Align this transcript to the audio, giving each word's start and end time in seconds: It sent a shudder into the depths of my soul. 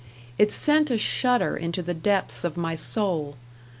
It 0.39 0.51
sent 0.51 0.89
a 0.89 0.97
shudder 0.97 1.55
into 1.55 1.83
the 1.83 1.93
depths 1.93 2.43
of 2.43 2.57
my 2.57 2.73
soul. 2.73 3.35